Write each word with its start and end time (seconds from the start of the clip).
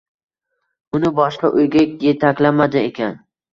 Uni 1.01 1.11
boshqa 1.19 1.53
uyga 1.61 1.85
yetaklamadi 2.09 2.85
ekan? 2.91 3.25